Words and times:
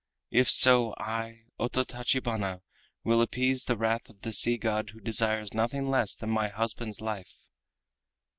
If 0.31 0.49
so, 0.49 0.95
I, 0.97 1.41
Ototachibana, 1.59 2.61
will 3.03 3.21
appease 3.21 3.65
the 3.65 3.77
wrath 3.77 4.09
of 4.09 4.21
the 4.21 4.33
Sea 4.33 4.57
God 4.57 4.89
who 4.89 4.99
desires 4.99 5.53
nothing 5.53 5.91
less 5.91 6.15
than 6.15 6.31
my 6.31 6.47
husband's 6.47 7.01
life!" 7.01 7.35